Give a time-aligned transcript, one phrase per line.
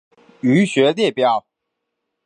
[0.41, 1.45] 腧穴列表